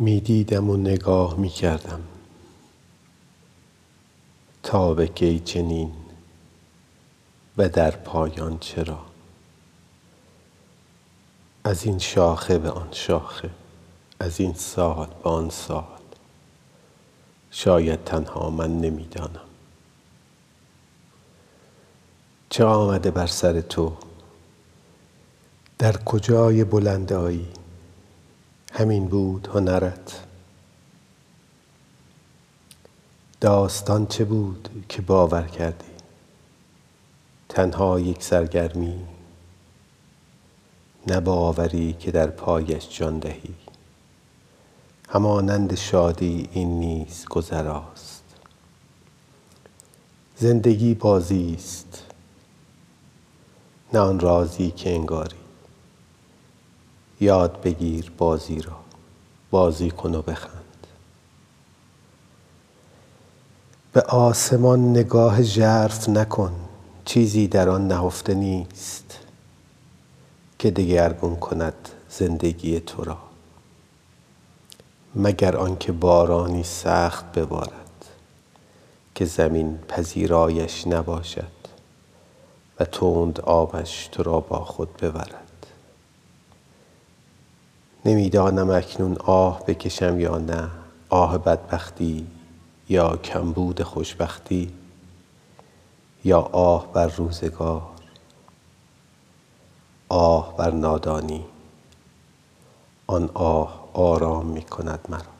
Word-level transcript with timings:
می 0.00 0.20
دیدم 0.20 0.70
و 0.70 0.76
نگاه 0.76 1.36
می 1.36 1.48
کردم 1.48 2.00
تا 4.62 4.94
به 4.94 5.06
کی 5.06 5.40
چنین 5.40 5.92
و 7.56 7.68
در 7.68 7.90
پایان 7.90 8.58
چرا. 8.58 8.98
از 11.64 11.84
این 11.84 11.98
شاخه 11.98 12.58
به 12.58 12.70
آن 12.70 12.88
شاخه 12.92 13.50
از 14.20 14.40
این 14.40 14.54
سال 14.54 15.08
به 15.22 15.30
آن 15.30 15.50
سال. 15.50 15.84
شاید 17.50 18.04
تنها 18.04 18.50
من 18.50 18.80
نمی 18.80 19.04
دانم 19.04 19.48
چه 22.50 22.64
آمده 22.64 23.10
بر 23.10 23.26
سر 23.26 23.60
تو؟ 23.60 23.96
در 25.78 25.96
کجای 25.96 26.64
بلند 26.64 27.12
آیی 27.12 27.48
همین 28.80 29.08
بود 29.08 29.48
هنرت. 29.54 30.24
داستان 33.40 34.06
چه 34.06 34.24
بود 34.24 34.86
که 34.88 35.02
باور 35.02 35.42
کردی؟ 35.42 35.90
تنها 37.48 38.00
یک 38.00 38.22
سرگرمی. 38.22 39.00
نه 41.06 41.20
باوری 41.20 41.92
که 41.92 42.10
در 42.10 42.26
پایش 42.26 42.98
جان 42.98 43.18
دهی. 43.18 43.54
همانند 45.08 45.74
شادی 45.74 46.48
این 46.52 46.78
نیز 46.78 47.24
گذراست. 47.24 48.24
زندگی 50.36 50.94
بازی 50.94 51.54
است. 51.58 52.04
نه 53.92 53.98
آن 53.98 54.20
رازی 54.20 54.70
که 54.70 54.90
انگاری 54.94 55.39
یاد 57.20 57.60
بگیر 57.60 58.12
بازی 58.18 58.62
را. 58.62 58.76
بازی 59.50 59.90
کن 59.90 60.14
و 60.14 60.22
بخند. 60.22 60.86
به 63.92 64.00
آسمان 64.00 64.90
نگاه 64.90 65.42
ژرف 65.42 66.08
نکن. 66.08 66.52
چیزی 67.04 67.48
در 67.48 67.68
آن 67.68 67.88
نهفته 67.88 68.34
نیست 68.34 69.18
که 70.58 70.70
دگرگون 70.70 71.36
کند 71.36 71.88
زندگی 72.08 72.80
تو 72.80 73.04
را. 73.04 73.18
مگر 75.14 75.56
آنکه 75.56 75.92
بارانی 75.92 76.64
سخت 76.64 77.32
ببارد 77.32 78.04
که 79.14 79.24
زمین 79.24 79.78
پذیرایش 79.88 80.86
نباشد 80.86 81.60
و 82.80 82.84
تند 82.84 83.40
آبش 83.40 84.08
تو 84.12 84.22
را 84.22 84.40
با 84.40 84.64
خود 84.64 84.96
ببرد. 84.96 85.49
نمی 88.04 88.30
دانم 88.30 88.70
اکنون 88.70 89.16
آه 89.18 89.64
بکشم 89.66 90.20
یا 90.20 90.38
نه. 90.38 90.70
آه 91.08 91.38
بدبختی 91.38 92.26
یا 92.88 93.16
کمبود 93.16 93.82
خوشبختی 93.82 94.70
یا 96.24 96.40
آه 96.40 96.92
بر 96.92 97.06
روزگار. 97.06 97.82
آه 100.08 100.56
بر 100.56 100.70
نادانی. 100.70 101.44
آن 103.06 103.30
آه 103.34 103.90
آرام 103.92 104.46
می 104.46 104.62
کند 104.62 105.00
مرا. 105.08 105.39